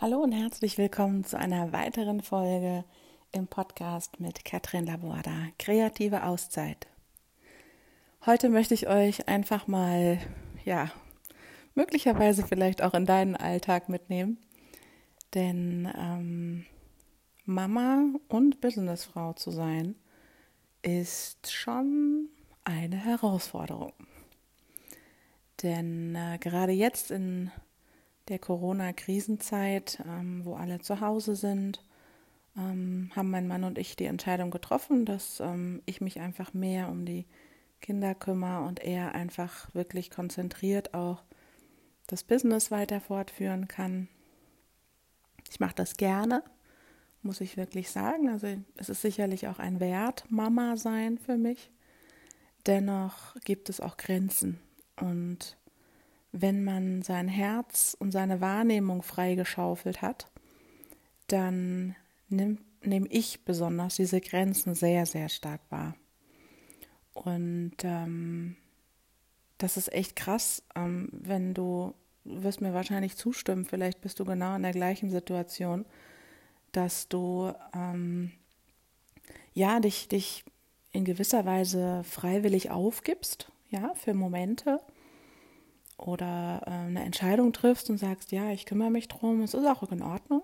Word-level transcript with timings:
Hallo 0.00 0.22
und 0.22 0.32
herzlich 0.32 0.78
willkommen 0.78 1.24
zu 1.24 1.38
einer 1.38 1.74
weiteren 1.74 2.22
Folge 2.22 2.84
im 3.32 3.46
Podcast 3.46 4.18
mit 4.18 4.46
Katrin 4.46 4.86
Laborda, 4.86 5.48
kreative 5.58 6.24
Auszeit. 6.24 6.86
Heute 8.24 8.48
möchte 8.48 8.72
ich 8.72 8.88
euch 8.88 9.28
einfach 9.28 9.66
mal, 9.66 10.18
ja, 10.64 10.90
möglicherweise 11.74 12.46
vielleicht 12.46 12.80
auch 12.80 12.94
in 12.94 13.04
deinen 13.04 13.36
Alltag 13.36 13.90
mitnehmen, 13.90 14.38
denn 15.34 15.92
ähm, 15.94 16.64
Mama 17.44 18.06
und 18.28 18.62
Businessfrau 18.62 19.34
zu 19.34 19.50
sein 19.50 19.96
ist 20.80 21.52
schon 21.52 22.30
eine 22.64 22.96
Herausforderung. 22.96 23.92
Denn 25.62 26.14
äh, 26.14 26.38
gerade 26.38 26.72
jetzt 26.72 27.10
in 27.10 27.50
der 28.30 28.38
Corona-Krisenzeit, 28.38 30.02
ähm, 30.06 30.44
wo 30.44 30.54
alle 30.54 30.80
zu 30.80 31.00
Hause 31.00 31.36
sind, 31.36 31.84
ähm, 32.56 33.10
haben 33.14 33.30
mein 33.30 33.48
Mann 33.48 33.64
und 33.64 33.76
ich 33.76 33.96
die 33.96 34.06
Entscheidung 34.06 34.50
getroffen, 34.50 35.04
dass 35.04 35.40
ähm, 35.40 35.82
ich 35.84 36.00
mich 36.00 36.20
einfach 36.20 36.54
mehr 36.54 36.88
um 36.88 37.04
die 37.04 37.26
Kinder 37.80 38.14
kümmere 38.14 38.64
und 38.66 38.80
er 38.80 39.14
einfach 39.14 39.72
wirklich 39.74 40.10
konzentriert 40.10 40.94
auch 40.94 41.22
das 42.06 42.24
Business 42.24 42.70
weiter 42.70 43.00
fortführen 43.00 43.68
kann. 43.68 44.08
Ich 45.50 45.60
mache 45.60 45.74
das 45.74 45.96
gerne, 45.96 46.42
muss 47.22 47.40
ich 47.40 47.56
wirklich 47.56 47.90
sagen. 47.90 48.28
Also 48.28 48.48
es 48.76 48.88
ist 48.88 49.02
sicherlich 49.02 49.48
auch 49.48 49.58
ein 49.58 49.80
Wert, 49.80 50.24
Mama 50.28 50.76
sein 50.76 51.18
für 51.18 51.36
mich. 51.36 51.70
Dennoch 52.66 53.34
gibt 53.44 53.68
es 53.70 53.80
auch 53.80 53.96
Grenzen 53.96 54.60
und 55.00 55.56
wenn 56.32 56.64
man 56.64 57.02
sein 57.02 57.28
Herz 57.28 57.96
und 57.98 58.12
seine 58.12 58.40
Wahrnehmung 58.40 59.02
freigeschaufelt 59.02 60.02
hat, 60.02 60.30
dann 61.26 61.96
nehme 62.28 62.58
nehm 62.82 63.06
ich 63.10 63.44
besonders 63.44 63.96
diese 63.96 64.20
Grenzen 64.20 64.74
sehr, 64.74 65.06
sehr 65.06 65.28
stark 65.28 65.60
wahr. 65.70 65.94
Und 67.12 67.76
ähm, 67.82 68.56
das 69.58 69.76
ist 69.76 69.92
echt 69.92 70.16
krass, 70.16 70.62
ähm, 70.74 71.08
wenn 71.12 71.52
du, 71.52 71.94
du 72.24 72.42
wirst 72.42 72.60
mir 72.60 72.72
wahrscheinlich 72.72 73.16
zustimmen, 73.16 73.64
vielleicht 73.64 74.00
bist 74.00 74.18
du 74.20 74.24
genau 74.24 74.54
in 74.56 74.62
der 74.62 74.72
gleichen 74.72 75.10
Situation, 75.10 75.84
dass 76.72 77.08
du 77.08 77.52
ähm, 77.74 78.32
ja 79.52 79.80
dich, 79.80 80.08
dich 80.08 80.44
in 80.92 81.04
gewisser 81.04 81.44
Weise 81.44 82.02
freiwillig 82.04 82.70
aufgibst, 82.70 83.50
ja, 83.68 83.92
für 83.94 84.14
Momente 84.14 84.80
oder 86.00 86.62
äh, 86.66 86.70
eine 86.70 87.04
Entscheidung 87.04 87.52
triffst 87.52 87.90
und 87.90 87.98
sagst, 87.98 88.32
ja, 88.32 88.50
ich 88.50 88.66
kümmere 88.66 88.90
mich 88.90 89.08
drum, 89.08 89.42
es 89.42 89.54
ist 89.54 89.66
auch 89.66 89.90
in 89.90 90.02
Ordnung. 90.02 90.42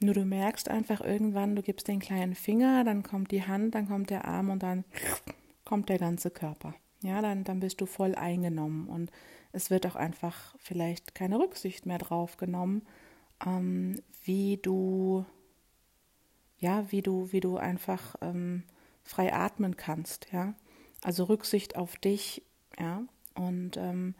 Nur 0.00 0.14
du 0.14 0.24
merkst 0.24 0.68
einfach 0.68 1.00
irgendwann, 1.00 1.54
du 1.54 1.62
gibst 1.62 1.88
den 1.88 2.00
kleinen 2.00 2.34
Finger, 2.34 2.84
dann 2.84 3.02
kommt 3.02 3.30
die 3.30 3.46
Hand, 3.46 3.74
dann 3.74 3.88
kommt 3.88 4.10
der 4.10 4.24
Arm 4.24 4.50
und 4.50 4.62
dann 4.62 4.84
kommt 5.64 5.88
der 5.88 5.98
ganze 5.98 6.30
Körper. 6.30 6.74
Ja, 7.02 7.22
dann, 7.22 7.44
dann 7.44 7.60
bist 7.60 7.80
du 7.80 7.86
voll 7.86 8.14
eingenommen 8.14 8.88
und 8.88 9.10
es 9.52 9.70
wird 9.70 9.86
auch 9.86 9.96
einfach 9.96 10.54
vielleicht 10.58 11.14
keine 11.14 11.38
Rücksicht 11.38 11.86
mehr 11.86 11.98
drauf 11.98 12.36
genommen, 12.36 12.82
ähm, 13.44 14.00
wie 14.24 14.56
du, 14.56 15.24
ja, 16.58 16.90
wie 16.90 17.02
du, 17.02 17.30
wie 17.32 17.40
du 17.40 17.56
einfach 17.56 18.16
ähm, 18.20 18.64
frei 19.02 19.32
atmen 19.32 19.76
kannst, 19.76 20.28
ja. 20.32 20.54
Also 21.02 21.24
Rücksicht 21.24 21.76
auf 21.76 21.96
dich, 21.96 22.42
ja. 22.78 23.02
Und 23.34 23.76
ähm, 23.76 24.14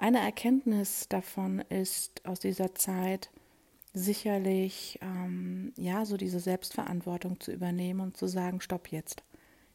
eine 0.00 0.20
Erkenntnis 0.20 1.08
davon 1.08 1.60
ist 1.68 2.26
aus 2.26 2.40
dieser 2.40 2.74
Zeit 2.74 3.30
sicherlich, 3.92 4.98
ähm, 5.02 5.74
ja, 5.76 6.06
so 6.06 6.16
diese 6.16 6.40
Selbstverantwortung 6.40 7.38
zu 7.38 7.52
übernehmen 7.52 8.00
und 8.00 8.16
zu 8.16 8.26
sagen, 8.26 8.62
stopp 8.62 8.88
jetzt. 8.88 9.22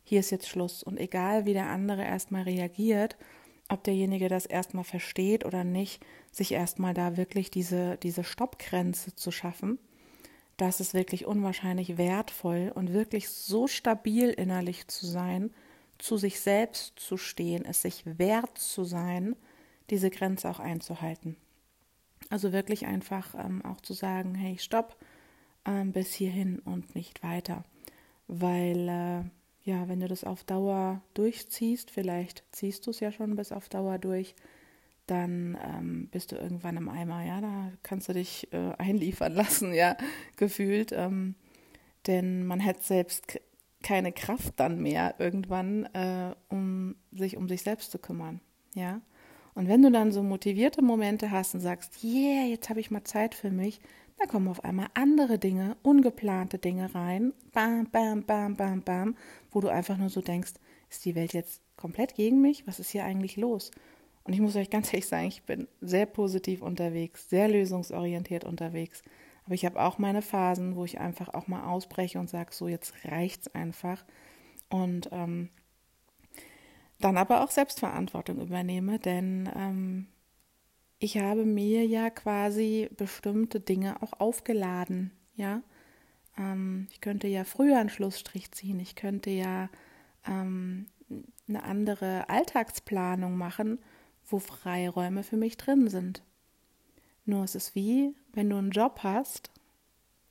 Hier 0.04 0.22
ist 0.22 0.32
jetzt 0.32 0.48
Schluss. 0.48 0.82
Und 0.82 1.00
egal, 1.00 1.46
wie 1.46 1.54
der 1.54 1.70
andere 1.70 2.04
erstmal 2.04 2.44
reagiert, 2.44 3.18
ob 3.70 3.84
derjenige 3.84 4.28
das 4.28 4.48
erstmal 4.48 4.84
versteht 4.84 5.46
oder 5.46 5.64
nicht, 5.64 6.04
sich 6.32 6.54
erstmal 6.54 6.96
da 6.96 7.18
wirklich 7.18 7.52
diese, 7.52 7.98
diese 7.98 8.24
Stoppgrenze 8.24 9.16
zu 9.16 9.32
schaffen, 9.32 9.78
das 10.58 10.80
ist 10.80 10.96
wirklich 10.96 11.26
unwahrscheinlich 11.26 11.98
wertvoll 11.98 12.72
und 12.74 12.94
wirklich 12.94 13.30
so 13.30 13.68
stabil 13.68 14.30
innerlich 14.30 14.88
zu 14.88 15.06
sein, 15.06 15.52
zu 16.00 16.18
sich 16.18 16.40
selbst 16.40 17.00
zu 17.00 17.18
stehen, 17.18 17.64
es 17.66 17.84
sich 17.84 18.04
wert 18.06 18.58
zu 18.58 18.86
sein, 18.86 19.36
diese 19.90 20.10
Grenze 20.10 20.50
auch 20.50 20.60
einzuhalten. 20.60 21.38
Also 22.30 22.52
wirklich 22.52 22.86
einfach 22.86 23.36
ähm, 23.36 23.64
auch 23.64 23.82
zu 23.82 23.94
sagen, 23.94 24.36
hey, 24.36 24.58
stopp, 24.58 24.98
ähm, 25.66 25.92
bis 25.92 26.14
hierhin 26.14 26.60
und 26.60 26.96
nicht 26.96 27.24
weiter. 27.24 27.64
Weil, 28.28 28.88
äh, 28.88 29.70
ja, 29.70 29.88
wenn 29.88 30.00
du 30.00 30.08
das 30.08 30.24
auf 30.24 30.44
Dauer 30.44 31.02
durchziehst, 31.14 31.92
vielleicht 31.92 32.44
ziehst 32.52 32.86
du 32.86 32.92
es 32.92 33.00
ja 33.00 33.12
schon 33.12 33.36
bis 33.36 33.52
auf 33.52 33.70
Dauer 33.70 34.00
durch, 34.00 34.36
dann 35.08 35.58
ähm, 35.64 36.08
bist 36.12 36.32
du 36.32 36.36
irgendwann 36.36 36.78
im 36.78 36.90
Eimer, 36.90 37.24
ja, 37.24 37.42
da 37.42 37.72
kannst 37.84 38.10
du 38.10 38.14
dich 38.14 38.52
äh, 38.54 38.74
einliefern 38.78 39.34
lassen, 39.36 39.74
ja, 39.74 39.96
gefühlt. 40.36 40.92
Ähm, 40.92 41.36
denn 42.08 42.46
man 42.46 42.64
hat 42.64 42.84
selbst 42.84 43.40
keine 43.84 44.12
Kraft 44.12 44.54
dann 44.60 44.82
mehr 44.82 45.16
irgendwann, 45.20 45.86
äh, 45.94 46.34
um 46.50 46.96
sich 47.12 47.38
um 47.38 47.48
sich 47.48 47.62
selbst 47.62 47.92
zu 47.92 48.00
kümmern, 48.00 48.42
ja. 48.74 49.02
Und 49.56 49.70
wenn 49.70 49.82
du 49.82 49.90
dann 49.90 50.12
so 50.12 50.22
motivierte 50.22 50.84
Momente 50.84 51.32
hast 51.32 51.56
und 51.56 51.62
sagst, 51.62 52.04
yeah, 52.04 52.46
jetzt 52.46 52.70
habe 52.70 52.82
ich 52.82 52.92
mal 52.92 53.06
Zeit 53.06 53.34
für 53.34 53.50
mich, 53.50 53.80
dann 54.20 54.28
kommen 54.28 54.48
auf 54.48 54.64
einmal 54.64 54.88
andere 54.94 55.40
Dinge, 55.40 55.78
ungeplante 55.82 56.58
Dinge 56.58 56.94
rein, 56.94 57.34
bam, 57.54 57.90
bam, 57.90 58.24
bam, 58.24 58.56
bam, 58.56 58.82
bam, 58.82 59.16
wo 59.52 59.62
du 59.62 59.70
einfach 59.70 59.98
nur 59.98 60.10
so 60.10 60.22
denkst, 60.22 60.54
ist 60.90 61.06
die 61.06 61.16
Welt 61.16 61.34
jetzt 61.34 61.62
komplett 61.78 62.16
gegen 62.16 62.42
mich? 62.42 62.68
Was 62.68 62.80
ist 62.80 62.92
hier 62.92 63.06
eigentlich 63.06 63.38
los? 63.38 63.72
Und 64.26 64.34
ich 64.34 64.42
muss 64.42 64.56
euch 64.56 64.70
ganz 64.70 64.88
ehrlich 64.88 65.08
sagen, 65.08 65.28
ich 65.28 65.44
bin 65.44 65.68
sehr 65.82 66.06
positiv 66.06 66.62
unterwegs, 66.62 67.30
sehr 67.30 67.48
lösungsorientiert 67.48 68.44
unterwegs. 68.44 69.04
Aber 69.46 69.54
ich 69.54 69.66
habe 69.66 69.82
auch 69.82 70.00
meine 70.00 70.22
Phasen, 70.22 70.76
wo 70.76 70.84
ich 70.84 71.00
einfach 71.00 71.34
auch 71.34 71.48
mal 71.48 71.66
ausbreche 71.66 72.20
und 72.20 72.30
sage, 72.30 72.52
so 72.52 72.68
jetzt 72.68 72.94
reicht's 73.06 73.54
einfach. 73.54 74.04
Und 74.70 75.10
ähm, 75.12 75.50
dann 77.00 77.18
aber 77.18 77.44
auch 77.44 77.52
Selbstverantwortung 77.52 78.40
übernehme, 78.40 79.00
denn 79.00 79.50
ähm, 79.56 80.08
ich 81.00 81.18
habe 81.18 81.46
mir 81.46 81.86
ja 81.86 82.10
quasi 82.10 82.90
bestimmte 82.96 83.60
Dinge 83.60 84.02
auch 84.02 84.14
aufgeladen, 84.20 85.12
ja. 85.36 85.62
Ähm, 86.38 86.88
ich 86.92 87.02
könnte 87.02 87.28
ja 87.28 87.44
früher 87.44 87.80
einen 87.80 87.90
Schlussstrich 87.90 88.52
ziehen, 88.52 88.80
ich 88.80 88.96
könnte 88.96 89.30
ja 89.30 89.70
ähm, 90.26 90.88
eine 91.48 91.64
andere 91.64 92.30
Alltagsplanung 92.30 93.38
machen, 93.38 93.80
wo 94.26 94.40
Freiräume 94.40 95.24
für 95.24 95.38
mich 95.38 95.58
drin 95.58 95.90
sind. 95.90 96.24
Nur 97.26 97.44
es 97.44 97.56
ist 97.56 97.76
wie, 97.76 98.16
wenn 98.34 98.50
du 98.50 98.58
einen 98.58 98.72
Job 98.72 99.00
hast, 99.04 99.52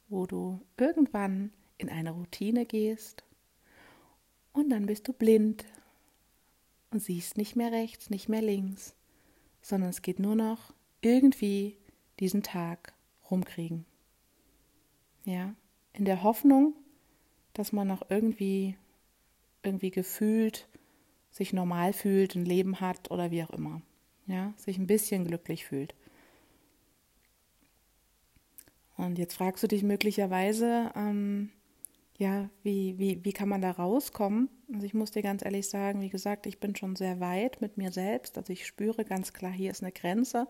wo 0.08 0.26
du 0.26 0.60
irgendwann 0.76 1.52
in 1.76 1.88
eine 1.88 2.12
Routine 2.12 2.66
gehst 2.66 3.24
und 4.52 4.70
dann 4.70 4.86
bist 4.86 5.08
du 5.08 5.12
blind 5.12 5.64
und 6.94 7.00
siehst 7.00 7.36
nicht 7.36 7.56
mehr 7.56 7.72
rechts, 7.72 8.08
nicht 8.08 8.28
mehr 8.28 8.40
links, 8.40 8.94
sondern 9.60 9.90
es 9.90 10.00
geht 10.00 10.20
nur 10.20 10.36
noch 10.36 10.72
irgendwie 11.00 11.76
diesen 12.20 12.44
Tag 12.44 12.94
rumkriegen. 13.28 13.84
Ja, 15.24 15.54
in 15.92 16.04
der 16.04 16.22
Hoffnung, 16.22 16.74
dass 17.52 17.72
man 17.72 17.88
noch 17.88 18.08
irgendwie 18.10 18.76
irgendwie 19.64 19.90
gefühlt 19.90 20.68
sich 21.32 21.52
normal 21.52 21.92
fühlt, 21.92 22.36
ein 22.36 22.44
Leben 22.44 22.80
hat 22.80 23.10
oder 23.10 23.32
wie 23.32 23.42
auch 23.42 23.50
immer. 23.50 23.82
Ja, 24.26 24.54
sich 24.56 24.78
ein 24.78 24.86
bisschen 24.86 25.24
glücklich 25.24 25.64
fühlt. 25.64 25.96
Und 28.96 29.18
jetzt 29.18 29.34
fragst 29.34 29.64
du 29.64 29.66
dich 29.66 29.82
möglicherweise, 29.82 30.92
ähm, 30.94 31.50
ja, 32.24 32.48
wie, 32.62 32.98
wie, 32.98 33.22
wie 33.22 33.34
kann 33.34 33.50
man 33.50 33.60
da 33.60 33.70
rauskommen? 33.70 34.48
Also 34.72 34.86
ich 34.86 34.94
muss 34.94 35.10
dir 35.10 35.20
ganz 35.20 35.44
ehrlich 35.44 35.68
sagen, 35.68 36.00
wie 36.00 36.08
gesagt, 36.08 36.46
ich 36.46 36.58
bin 36.58 36.74
schon 36.74 36.96
sehr 36.96 37.20
weit 37.20 37.60
mit 37.60 37.76
mir 37.76 37.92
selbst. 37.92 38.38
Also 38.38 38.50
ich 38.50 38.66
spüre 38.66 39.04
ganz 39.04 39.34
klar, 39.34 39.52
hier 39.52 39.70
ist 39.70 39.82
eine 39.82 39.92
Grenze. 39.92 40.48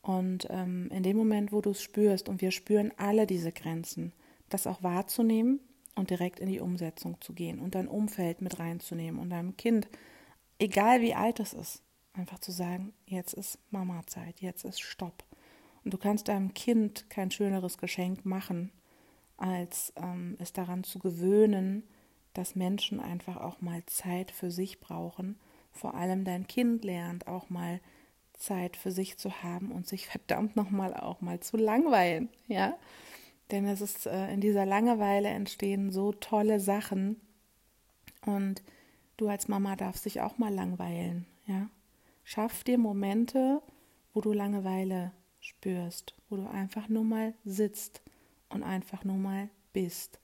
Und 0.00 0.46
ähm, 0.48 0.88
in 0.90 1.02
dem 1.02 1.18
Moment, 1.18 1.52
wo 1.52 1.60
du 1.60 1.72
es 1.72 1.82
spürst, 1.82 2.30
und 2.30 2.40
wir 2.40 2.50
spüren 2.50 2.92
alle 2.96 3.26
diese 3.26 3.52
Grenzen, 3.52 4.14
das 4.48 4.66
auch 4.66 4.82
wahrzunehmen 4.82 5.60
und 5.96 6.08
direkt 6.08 6.40
in 6.40 6.48
die 6.48 6.60
Umsetzung 6.60 7.20
zu 7.20 7.34
gehen 7.34 7.60
und 7.60 7.74
dein 7.74 7.86
Umfeld 7.86 8.40
mit 8.40 8.58
reinzunehmen 8.58 9.20
und 9.20 9.28
deinem 9.28 9.58
Kind, 9.58 9.86
egal 10.58 11.02
wie 11.02 11.14
alt 11.14 11.40
es 11.40 11.52
ist, 11.52 11.82
einfach 12.14 12.38
zu 12.38 12.52
sagen, 12.52 12.94
jetzt 13.04 13.34
ist 13.34 13.58
Mama-Zeit, 13.70 14.40
jetzt 14.40 14.64
ist 14.64 14.80
Stopp. 14.80 15.24
Und 15.84 15.92
du 15.92 15.98
kannst 15.98 16.28
deinem 16.28 16.54
Kind 16.54 17.10
kein 17.10 17.30
schöneres 17.30 17.76
Geschenk 17.76 18.24
machen, 18.24 18.72
als 19.40 19.92
ähm, 19.96 20.36
es 20.38 20.52
daran 20.52 20.84
zu 20.84 20.98
gewöhnen, 20.98 21.82
dass 22.34 22.54
Menschen 22.54 23.00
einfach 23.00 23.38
auch 23.38 23.60
mal 23.60 23.84
Zeit 23.86 24.30
für 24.30 24.50
sich 24.50 24.80
brauchen. 24.80 25.38
Vor 25.72 25.94
allem 25.94 26.24
dein 26.24 26.46
Kind 26.46 26.84
lernt 26.84 27.26
auch 27.26 27.50
mal 27.50 27.80
Zeit 28.34 28.76
für 28.76 28.90
sich 28.90 29.18
zu 29.18 29.42
haben 29.42 29.72
und 29.72 29.86
sich 29.86 30.06
verdammt 30.06 30.56
nochmal 30.56 30.94
auch 30.94 31.20
mal 31.20 31.40
zu 31.40 31.56
langweilen, 31.56 32.28
ja. 32.48 32.76
Denn 33.50 33.66
es 33.66 33.80
ist 33.80 34.06
äh, 34.06 34.32
in 34.32 34.40
dieser 34.40 34.64
Langeweile 34.64 35.28
entstehen 35.28 35.90
so 35.90 36.12
tolle 36.12 36.60
Sachen 36.60 37.20
und 38.24 38.62
du 39.16 39.28
als 39.28 39.48
Mama 39.48 39.74
darfst 39.74 40.04
dich 40.04 40.20
auch 40.20 40.38
mal 40.38 40.52
langweilen, 40.52 41.26
ja. 41.46 41.68
Schaff 42.24 42.62
dir 42.62 42.78
Momente, 42.78 43.60
wo 44.14 44.20
du 44.20 44.32
Langeweile 44.32 45.12
spürst, 45.40 46.14
wo 46.28 46.36
du 46.36 46.48
einfach 46.48 46.88
nur 46.88 47.04
mal 47.04 47.34
sitzt 47.44 48.02
und 48.50 48.62
einfach 48.62 49.04
nur 49.04 49.16
mal 49.16 49.48
bist 49.72 50.20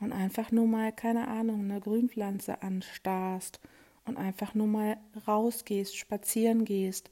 und 0.00 0.12
einfach 0.12 0.52
nur 0.52 0.66
mal, 0.66 0.92
keine 0.92 1.28
Ahnung, 1.28 1.60
eine 1.60 1.80
Grünpflanze 1.80 2.62
anstarrst 2.62 3.60
und 4.04 4.16
einfach 4.16 4.54
nur 4.54 4.66
mal 4.66 4.98
rausgehst, 5.26 5.96
spazieren 5.96 6.64
gehst, 6.64 7.10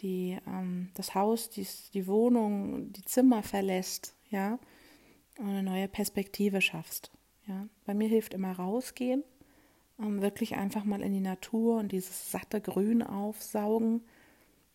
die, 0.00 0.38
ähm, 0.46 0.90
das 0.94 1.14
Haus, 1.14 1.50
die, 1.50 1.66
die 1.92 2.06
Wohnung, 2.06 2.92
die 2.92 3.04
Zimmer 3.04 3.42
verlässt, 3.42 4.14
ja, 4.30 4.58
und 5.38 5.48
eine 5.48 5.62
neue 5.62 5.88
Perspektive 5.88 6.60
schaffst. 6.60 7.10
Ja. 7.46 7.66
Bei 7.86 7.94
mir 7.94 8.08
hilft 8.08 8.34
immer 8.34 8.52
rausgehen, 8.52 9.22
ähm, 9.98 10.20
wirklich 10.20 10.56
einfach 10.56 10.84
mal 10.84 11.02
in 11.02 11.12
die 11.12 11.20
Natur 11.20 11.78
und 11.78 11.92
dieses 11.92 12.30
satte 12.30 12.60
Grün 12.60 13.02
aufsaugen. 13.02 14.02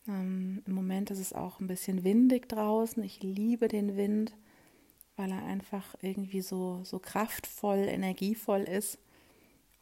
Ähm, 0.08 0.64
Im 0.66 0.74
Moment 0.74 1.12
ist 1.12 1.20
es 1.20 1.34
auch 1.34 1.60
ein 1.60 1.68
bisschen 1.68 2.04
windig 2.04 2.50
draußen. 2.50 3.04
Ich 3.04 3.22
liebe 3.22 3.68
den 3.68 3.96
Wind, 3.96 4.34
weil 5.16 5.32
er 5.32 5.44
einfach 5.46 5.96
irgendwie 6.02 6.42
so, 6.42 6.82
so 6.84 7.00
kraftvoll, 7.00 7.80
energievoll 7.80 8.62
ist. 8.62 8.98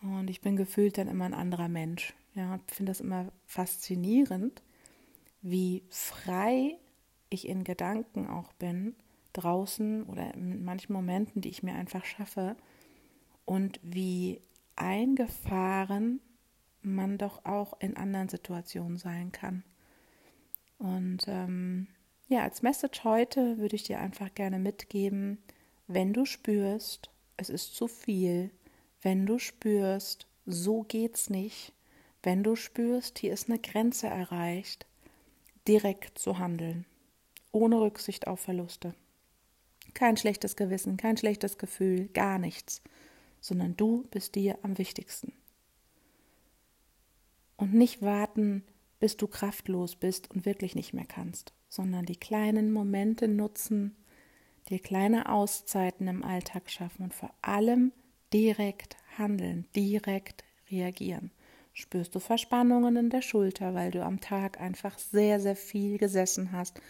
Und 0.01 0.29
ich 0.29 0.41
bin 0.41 0.55
gefühlt 0.55 0.97
dann 0.97 1.07
immer 1.07 1.25
ein 1.25 1.33
anderer 1.33 1.69
Mensch. 1.69 2.13
Ja, 2.33 2.53
und 2.53 2.71
finde 2.71 2.91
das 2.91 3.01
immer 3.01 3.31
faszinierend, 3.45 4.61
wie 5.41 5.83
frei 5.89 6.77
ich 7.29 7.47
in 7.47 7.63
Gedanken 7.63 8.27
auch 8.27 8.53
bin, 8.53 8.95
draußen 9.33 10.03
oder 10.03 10.33
in 10.33 10.63
manchen 10.63 10.93
Momenten, 10.93 11.41
die 11.41 11.49
ich 11.49 11.63
mir 11.63 11.73
einfach 11.73 12.05
schaffe, 12.05 12.55
und 13.45 13.79
wie 13.83 14.41
eingefahren 14.75 16.21
man 16.81 17.17
doch 17.17 17.45
auch 17.45 17.79
in 17.79 17.97
anderen 17.97 18.29
Situationen 18.29 18.97
sein 18.97 19.31
kann. 19.31 19.63
Und 20.77 21.25
ähm, 21.27 21.87
ja, 22.31 22.43
als 22.43 22.61
Message 22.61 23.03
heute 23.03 23.57
würde 23.57 23.75
ich 23.75 23.83
dir 23.83 23.99
einfach 23.99 24.33
gerne 24.33 24.57
mitgeben, 24.57 25.37
wenn 25.87 26.13
du 26.13 26.25
spürst, 26.25 27.09
es 27.35 27.49
ist 27.49 27.75
zu 27.75 27.89
viel, 27.89 28.51
wenn 29.01 29.25
du 29.25 29.37
spürst, 29.37 30.27
so 30.45 30.83
geht's 30.83 31.29
nicht, 31.29 31.73
wenn 32.23 32.41
du 32.41 32.55
spürst, 32.55 33.19
hier 33.19 33.33
ist 33.33 33.49
eine 33.49 33.59
Grenze 33.59 34.07
erreicht, 34.07 34.85
direkt 35.67 36.17
zu 36.17 36.39
handeln, 36.39 36.85
ohne 37.51 37.81
Rücksicht 37.81 38.27
auf 38.27 38.39
Verluste. 38.39 38.95
Kein 39.93 40.15
schlechtes 40.15 40.55
Gewissen, 40.55 40.95
kein 40.95 41.17
schlechtes 41.17 41.57
Gefühl, 41.57 42.07
gar 42.13 42.39
nichts, 42.39 42.81
sondern 43.41 43.75
du 43.75 44.07
bist 44.09 44.35
dir 44.35 44.57
am 44.61 44.77
wichtigsten. 44.77 45.33
Und 47.57 47.73
nicht 47.73 48.01
warten, 48.01 48.63
bis 49.01 49.17
du 49.17 49.27
kraftlos 49.27 49.97
bist 49.97 50.31
und 50.31 50.45
wirklich 50.45 50.75
nicht 50.75 50.93
mehr 50.93 51.05
kannst, 51.05 51.51
sondern 51.71 52.05
die 52.05 52.17
kleinen 52.17 52.73
Momente 52.73 53.29
nutzen, 53.29 53.95
dir 54.69 54.79
kleine 54.79 55.29
Auszeiten 55.29 56.07
im 56.09 56.21
Alltag 56.21 56.69
schaffen 56.69 57.03
und 57.03 57.13
vor 57.13 57.33
allem 57.41 57.93
direkt 58.33 58.97
handeln, 59.17 59.65
direkt 59.73 60.43
reagieren. 60.69 61.31
Spürst 61.71 62.13
du 62.13 62.19
Verspannungen 62.19 62.97
in 62.97 63.09
der 63.09 63.21
Schulter, 63.21 63.73
weil 63.73 63.91
du 63.91 64.03
am 64.03 64.19
Tag 64.19 64.59
einfach 64.59 64.99
sehr, 64.99 65.39
sehr 65.39 65.55
viel 65.55 65.97
gesessen 65.97 66.51
hast 66.51 66.81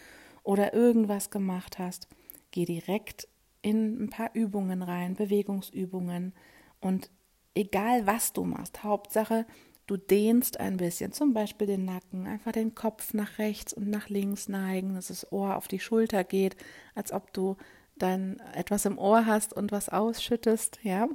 oder 0.42 0.74
irgendwas 0.74 1.30
gemacht 1.30 1.78
hast? 1.78 2.08
Geh 2.50 2.64
direkt 2.64 3.28
in 3.62 4.02
ein 4.02 4.10
paar 4.10 4.30
Übungen 4.34 4.82
rein, 4.82 5.14
Bewegungsübungen 5.14 6.32
und 6.80 7.08
egal 7.54 8.04
was 8.04 8.32
du 8.32 8.42
machst, 8.44 8.82
Hauptsache 8.82 9.46
du 9.86 9.96
dehnst 9.96 10.60
ein 10.60 10.76
bisschen, 10.76 11.12
zum 11.12 11.34
Beispiel 11.34 11.66
den 11.66 11.84
Nacken, 11.84 12.26
einfach 12.26 12.52
den 12.52 12.74
Kopf 12.74 13.14
nach 13.14 13.38
rechts 13.38 13.72
und 13.72 13.88
nach 13.88 14.08
links 14.08 14.48
neigen, 14.48 14.94
dass 14.94 15.08
das 15.08 15.32
Ohr 15.32 15.56
auf 15.56 15.68
die 15.68 15.80
Schulter 15.80 16.24
geht, 16.24 16.56
als 16.94 17.12
ob 17.12 17.32
du 17.32 17.56
dann 17.96 18.40
etwas 18.54 18.84
im 18.84 18.98
Ohr 18.98 19.26
hast 19.26 19.52
und 19.52 19.72
was 19.72 19.88
ausschüttest, 19.88 20.80
ja 20.82 21.08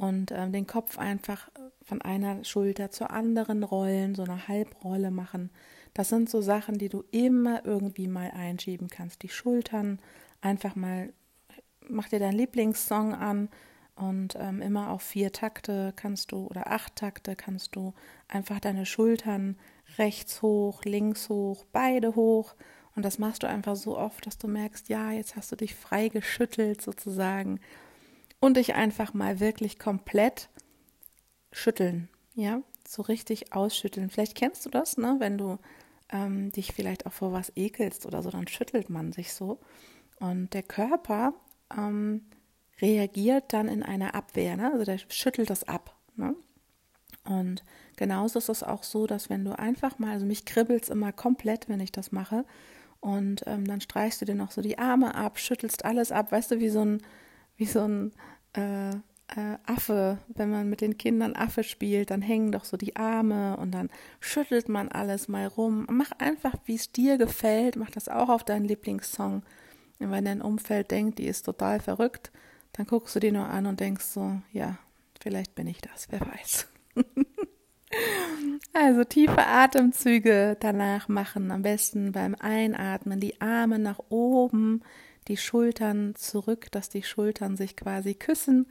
und 0.00 0.32
ähm, 0.32 0.50
den 0.50 0.66
Kopf 0.66 0.98
einfach 0.98 1.50
von 1.82 2.00
einer 2.00 2.42
Schulter 2.42 2.90
zur 2.90 3.10
anderen 3.10 3.62
rollen, 3.62 4.14
so 4.14 4.22
eine 4.22 4.48
Halbrolle 4.48 5.10
machen. 5.10 5.50
Das 5.92 6.08
sind 6.08 6.30
so 6.30 6.40
Sachen, 6.40 6.78
die 6.78 6.88
du 6.88 7.04
immer 7.10 7.66
irgendwie 7.66 8.08
mal 8.08 8.30
einschieben 8.30 8.88
kannst. 8.88 9.22
Die 9.22 9.28
Schultern 9.28 9.98
einfach 10.40 10.74
mal, 10.74 11.12
mach 11.86 12.08
dir 12.08 12.18
deinen 12.18 12.38
Lieblingssong 12.38 13.14
an 13.14 13.50
und 14.00 14.34
ähm, 14.38 14.62
immer 14.62 14.90
auf 14.90 15.02
vier 15.02 15.30
Takte 15.30 15.92
kannst 15.94 16.32
du 16.32 16.46
oder 16.46 16.72
acht 16.72 16.96
Takte 16.96 17.36
kannst 17.36 17.76
du 17.76 17.92
einfach 18.28 18.58
deine 18.58 18.86
Schultern 18.86 19.58
rechts 19.98 20.40
hoch, 20.40 20.84
links 20.84 21.28
hoch, 21.28 21.66
beide 21.70 22.14
hoch. 22.14 22.54
Und 22.96 23.04
das 23.04 23.18
machst 23.18 23.42
du 23.42 23.48
einfach 23.48 23.76
so 23.76 23.98
oft, 23.98 24.26
dass 24.26 24.38
du 24.38 24.48
merkst, 24.48 24.88
ja, 24.88 25.12
jetzt 25.12 25.36
hast 25.36 25.52
du 25.52 25.56
dich 25.56 25.74
frei 25.74 26.08
geschüttelt 26.08 26.80
sozusagen 26.80 27.60
und 28.40 28.56
dich 28.56 28.74
einfach 28.74 29.12
mal 29.12 29.38
wirklich 29.38 29.78
komplett 29.78 30.48
schütteln, 31.52 32.08
ja, 32.34 32.62
so 32.88 33.02
richtig 33.02 33.52
ausschütteln. 33.52 34.08
Vielleicht 34.08 34.34
kennst 34.34 34.64
du 34.64 34.70
das, 34.70 34.96
ne, 34.96 35.16
wenn 35.18 35.36
du 35.36 35.58
ähm, 36.08 36.52
dich 36.52 36.72
vielleicht 36.72 37.06
auch 37.06 37.12
vor 37.12 37.32
was 37.32 37.52
ekelst 37.54 38.06
oder 38.06 38.22
so, 38.22 38.30
dann 38.30 38.48
schüttelt 38.48 38.88
man 38.88 39.12
sich 39.12 39.34
so 39.34 39.60
und 40.18 40.54
der 40.54 40.62
Körper 40.62 41.34
ähm, 41.76 42.22
reagiert 42.80 43.52
dann 43.52 43.68
in 43.68 43.82
einer 43.82 44.14
Abwehr, 44.14 44.56
ne? 44.56 44.72
also 44.72 44.84
der 44.84 44.98
schüttelt 44.98 45.50
das 45.50 45.64
ab. 45.64 45.94
Ne? 46.16 46.34
Und 47.24 47.64
genauso 47.96 48.38
ist 48.38 48.48
es 48.48 48.62
auch 48.62 48.82
so, 48.82 49.06
dass 49.06 49.30
wenn 49.30 49.44
du 49.44 49.58
einfach 49.58 49.98
mal, 49.98 50.12
also 50.12 50.26
mich 50.26 50.44
kribbelt 50.44 50.84
es 50.84 50.88
immer 50.88 51.12
komplett, 51.12 51.68
wenn 51.68 51.80
ich 51.80 51.92
das 51.92 52.12
mache, 52.12 52.44
und 53.00 53.44
ähm, 53.46 53.66
dann 53.66 53.80
streichst 53.80 54.20
du 54.20 54.26
dir 54.26 54.34
noch 54.34 54.50
so 54.50 54.60
die 54.60 54.78
Arme 54.78 55.14
ab, 55.14 55.38
schüttelst 55.38 55.86
alles 55.86 56.12
ab, 56.12 56.32
weißt 56.32 56.50
du, 56.50 56.60
wie 56.60 56.68
so 56.68 56.84
ein 56.84 57.02
wie 57.56 57.66
so 57.66 57.80
ein 57.80 58.12
äh, 58.54 58.90
äh, 58.90 59.58
Affe, 59.66 60.18
wenn 60.28 60.50
man 60.50 60.68
mit 60.68 60.80
den 60.80 60.96
Kindern 60.98 61.36
Affe 61.36 61.62
spielt, 61.62 62.10
dann 62.10 62.22
hängen 62.22 62.52
doch 62.52 62.64
so 62.64 62.76
die 62.76 62.96
Arme 62.96 63.56
und 63.58 63.72
dann 63.72 63.90
schüttelt 64.18 64.68
man 64.68 64.88
alles 64.88 65.28
mal 65.28 65.46
rum. 65.46 65.86
Mach 65.90 66.10
einfach, 66.18 66.54
wie 66.64 66.74
es 66.74 66.90
dir 66.90 67.18
gefällt, 67.18 67.76
mach 67.76 67.90
das 67.90 68.08
auch 68.08 68.28
auf 68.28 68.44
deinen 68.44 68.64
Lieblingssong. 68.64 69.42
Wenn 69.98 70.24
dein 70.24 70.42
Umfeld 70.42 70.90
denkt, 70.90 71.18
die 71.18 71.26
ist 71.26 71.42
total 71.42 71.80
verrückt, 71.80 72.32
dann 72.72 72.86
guckst 72.86 73.14
du 73.16 73.20
dir 73.20 73.32
nur 73.32 73.48
an 73.48 73.66
und 73.66 73.80
denkst 73.80 74.04
so, 74.04 74.40
ja, 74.52 74.78
vielleicht 75.20 75.54
bin 75.54 75.66
ich 75.66 75.80
das, 75.80 76.08
wer 76.10 76.20
weiß. 76.20 76.68
also 78.72 79.04
tiefe 79.04 79.46
Atemzüge 79.46 80.56
danach 80.60 81.08
machen, 81.08 81.50
am 81.50 81.62
besten 81.62 82.12
beim 82.12 82.34
Einatmen 82.34 83.20
die 83.20 83.40
Arme 83.40 83.78
nach 83.78 83.98
oben, 84.08 84.82
die 85.28 85.36
Schultern 85.36 86.14
zurück, 86.14 86.70
dass 86.72 86.88
die 86.88 87.02
Schultern 87.02 87.56
sich 87.56 87.76
quasi 87.76 88.14
küssen. 88.14 88.66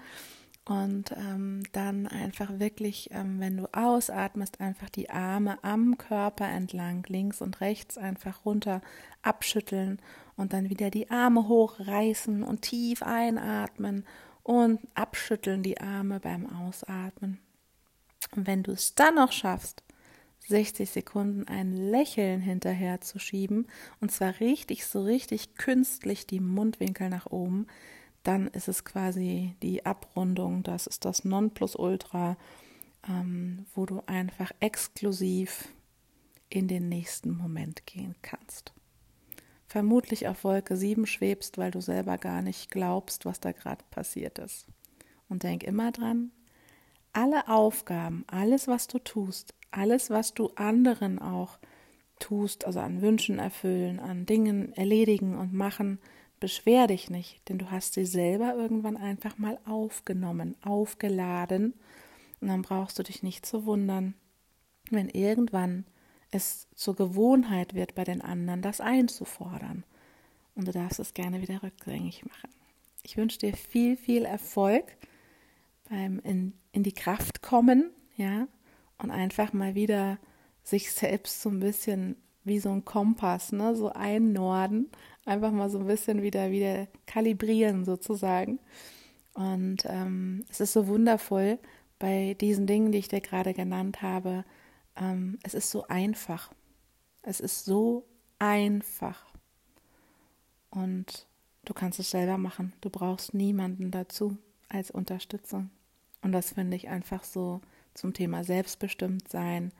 Und 0.66 1.14
ähm, 1.14 1.64
dann 1.72 2.06
einfach 2.06 2.60
wirklich, 2.60 3.10
ähm, 3.12 3.40
wenn 3.40 3.58
du 3.58 3.66
ausatmest, 3.74 4.62
einfach 4.62 4.90
die 4.90 5.10
Arme 5.10 5.58
am 5.64 5.98
Körper 5.98 6.48
entlang, 6.48 7.04
links 7.08 7.42
und 7.42 7.60
rechts 7.60 7.98
einfach 7.98 8.46
runter 8.46 8.82
abschütteln 9.24 10.00
und 10.40 10.54
dann 10.54 10.70
wieder 10.70 10.90
die 10.90 11.12
Arme 11.12 11.50
hochreißen 11.50 12.44
und 12.44 12.62
tief 12.62 13.04
einatmen 13.04 14.06
und 14.42 14.80
abschütteln 14.96 15.64
die 15.64 15.82
Arme 15.82 16.22
beim 16.22 16.48
Ausatmen. 16.48 17.40
Und 18.36 18.48
wenn 18.48 18.64
du 18.64 18.72
es 18.72 18.96
dann 18.96 19.16
noch 19.16 19.34
schaffst, 19.34 19.84
60 20.48 20.90
Sekunden 20.90 21.46
ein 21.50 21.74
Lächeln 21.74 22.40
hinterher 22.40 23.02
zu 23.02 23.20
schieben 23.20 23.68
und 24.00 24.12
zwar 24.14 24.40
richtig, 24.40 24.86
so 24.86 25.04
richtig 25.04 25.56
künstlich 25.56 26.26
die 26.26 26.40
Mundwinkel 26.40 27.10
nach 27.10 27.26
oben, 27.26 27.68
dann 28.24 28.48
ist 28.48 28.70
es 28.70 28.86
quasi 28.86 29.56
die 29.62 29.86
Abrundung, 29.86 30.64
das 30.64 30.88
ist 30.88 31.04
das 31.04 31.26
Nonplusultra, 31.26 32.38
ähm, 33.08 33.66
wo 33.76 33.86
du 33.86 34.02
einfach 34.06 34.52
exklusiv 34.62 35.68
in 36.50 36.70
den 36.70 36.88
nächsten 36.88 37.36
Moment 37.36 37.86
gehen 37.86 38.16
kannst. 38.22 38.74
Vermutlich 39.70 40.28
auf 40.28 40.44
Wolke 40.46 40.76
7 40.76 41.06
schwebst, 41.06 41.60
weil 41.60 41.70
du 41.70 41.80
selber 41.80 42.18
gar 42.18 42.42
nicht 42.42 42.72
glaubst, 42.72 43.26
was 43.26 43.40
da 43.40 43.52
gerade 43.52 43.86
passiert 43.92 44.40
ist. 44.40 44.66
Und 45.30 45.44
denk 45.44 45.64
immer 45.64 45.92
dran, 45.92 46.32
alle 47.14 47.48
Aufgaben, 47.48 48.24
alles, 48.26 48.68
was 48.68 48.88
du 48.88 48.98
tust, 48.98 49.54
alles, 49.70 50.10
was 50.10 50.34
du 50.34 50.50
anderen 50.56 51.20
auch 51.20 51.60
tust, 52.18 52.66
also 52.66 52.80
an 52.80 53.04
Wünschen 53.04 53.38
erfüllen, 53.38 54.00
an 54.00 54.26
Dingen 54.26 54.74
erledigen 54.74 55.38
und 55.38 55.54
machen, 55.54 56.00
beschwer 56.40 56.88
dich 56.88 57.12
nicht, 57.12 57.48
denn 57.48 57.60
du 57.60 57.70
hast 57.70 57.94
sie 57.94 58.06
selber 58.06 58.56
irgendwann 58.56 58.98
einfach 58.98 59.38
mal 59.38 59.60
aufgenommen, 59.66 60.56
aufgeladen 60.64 61.76
und 62.42 62.48
dann 62.48 62.64
brauchst 62.64 62.98
du 62.98 63.04
dich 63.04 63.22
nicht 63.22 63.46
zu 63.46 63.68
wundern, 63.68 64.16
wenn 64.90 65.10
irgendwann 65.10 65.86
es 66.32 66.68
zur 66.76 66.96
Gewohnheit 66.96 67.74
wird 67.74 67.96
bei 67.96 68.04
den 68.04 68.22
anderen, 68.22 68.62
das 68.62 68.82
einzufordern. 68.82 69.84
Und 70.56 70.68
du 70.68 70.72
darfst 70.72 71.00
es 71.00 71.14
gerne 71.14 71.42
wieder 71.42 71.64
rückgängig 71.64 72.26
machen. 72.26 72.50
Ich 73.04 73.18
wünsche 73.18 73.40
dir 73.40 73.54
viel, 73.54 73.96
viel 73.98 74.26
Erfolg 74.26 74.98
beim 75.90 76.20
in, 76.20 76.54
in 76.72 76.84
die 76.84 76.94
Kraft 76.94 77.42
kommen, 77.42 77.92
ja, 78.16 78.48
und 78.98 79.12
einfach 79.12 79.54
mal 79.54 79.76
wieder 79.76 80.20
sich 80.64 80.92
selbst 80.92 81.42
so 81.42 81.50
ein 81.50 81.60
bisschen 81.60 82.16
wie 82.44 82.60
so 82.60 82.70
ein 82.70 82.86
Kompass, 82.86 83.52
ne, 83.52 83.76
so 83.76 83.90
einnorden, 83.90 84.90
einfach 85.26 85.52
mal 85.52 85.70
so 85.70 85.80
ein 85.80 85.88
bisschen 85.88 86.22
wieder 86.22 86.52
wieder 86.52 86.88
kalibrieren 87.06 87.86
sozusagen. 87.86 88.60
Und 89.34 89.86
ähm, 89.86 90.46
es 90.50 90.60
ist 90.60 90.74
so 90.74 90.88
wundervoll 90.88 91.60
bei 91.98 92.36
diesen 92.40 92.68
Dingen, 92.68 92.92
die 92.92 92.98
ich 92.98 93.08
dir 93.08 93.22
gerade 93.22 93.54
genannt 93.54 94.02
habe. 94.02 94.44
Ähm, 95.00 95.40
es 95.44 95.54
ist 95.54 95.72
so 95.72 95.88
einfach. 95.88 96.52
Es 97.22 97.40
ist 97.40 97.66
so 97.66 98.06
einfach. 98.38 99.26
Und 100.70 101.28
du 101.66 101.74
kannst 101.74 102.00
es 102.00 102.12
selber 102.12 102.38
machen. 102.38 102.74
Du 102.82 102.90
brauchst 102.90 103.34
niemanden 103.34 103.92
dazu 103.92 104.38
als 104.68 104.92
Unterstützung. 104.92 105.72
Und 106.22 106.32
das 106.32 106.52
finde 106.52 106.76
ich 106.76 106.90
einfach 106.90 107.24
so 107.24 107.62
zum 107.94 108.14
Thema 108.14 108.44
Selbstbestimmtsein, 108.44 109.72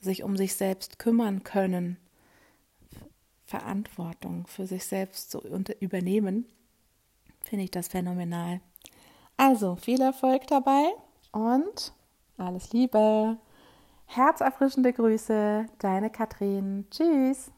sich 0.00 0.22
um 0.22 0.36
sich 0.36 0.54
selbst 0.54 0.98
kümmern 0.98 1.42
können, 1.42 1.96
Verantwortung 3.46 4.46
für 4.46 4.66
sich 4.66 4.84
selbst 4.84 5.30
zu 5.30 5.40
übernehmen, 5.80 6.44
finde 7.40 7.64
ich 7.64 7.70
das 7.70 7.88
phänomenal. 7.88 8.60
Also 9.36 9.76
viel 9.76 10.00
Erfolg 10.02 10.46
dabei 10.46 10.92
und 11.32 11.94
alles 12.36 12.72
Liebe. 12.72 13.38
Herzerfrischende 14.10 14.94
Grüße, 14.94 15.66
deine 15.78 16.08
Katrin. 16.08 16.86
Tschüss. 16.90 17.52